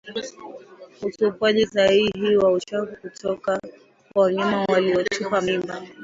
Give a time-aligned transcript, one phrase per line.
[1.05, 3.59] Utupwaji sahihi wa uchafu kutoka
[4.13, 5.81] kwa wanyama waliotupa mimba